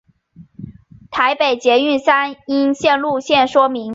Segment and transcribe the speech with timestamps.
[1.11, 3.85] 台北捷运三莺线路线说明